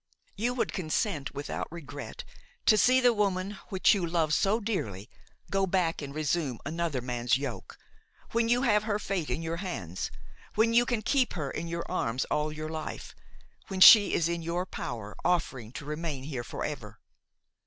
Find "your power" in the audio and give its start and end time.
14.41-15.15